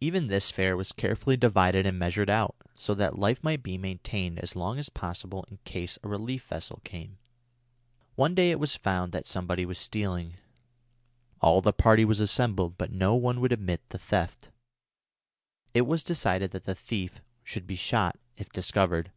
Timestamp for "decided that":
16.02-16.64